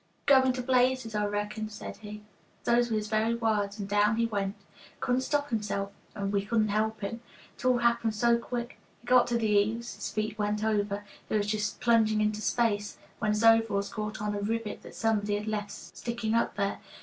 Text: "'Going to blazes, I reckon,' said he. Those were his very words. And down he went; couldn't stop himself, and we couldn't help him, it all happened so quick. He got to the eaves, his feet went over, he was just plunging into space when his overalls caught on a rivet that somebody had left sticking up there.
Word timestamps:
"'Going 0.25 0.51
to 0.53 0.63
blazes, 0.63 1.13
I 1.13 1.25
reckon,' 1.27 1.69
said 1.69 1.97
he. 1.97 2.23
Those 2.63 2.89
were 2.89 2.97
his 2.97 3.07
very 3.07 3.35
words. 3.35 3.77
And 3.77 3.87
down 3.87 4.15
he 4.17 4.25
went; 4.25 4.55
couldn't 4.99 5.21
stop 5.21 5.51
himself, 5.51 5.91
and 6.15 6.33
we 6.33 6.43
couldn't 6.43 6.69
help 6.69 7.01
him, 7.01 7.21
it 7.55 7.63
all 7.63 7.77
happened 7.77 8.15
so 8.15 8.39
quick. 8.39 8.79
He 9.01 9.05
got 9.05 9.27
to 9.27 9.37
the 9.37 9.45
eaves, 9.47 9.93
his 9.93 10.09
feet 10.11 10.39
went 10.39 10.63
over, 10.63 11.03
he 11.29 11.35
was 11.37 11.45
just 11.45 11.79
plunging 11.81 12.19
into 12.19 12.41
space 12.41 12.97
when 13.19 13.29
his 13.33 13.43
overalls 13.43 13.93
caught 13.93 14.23
on 14.23 14.33
a 14.33 14.39
rivet 14.39 14.81
that 14.81 14.95
somebody 14.95 15.35
had 15.35 15.45
left 15.47 15.69
sticking 15.71 16.33
up 16.33 16.55
there. 16.55 16.79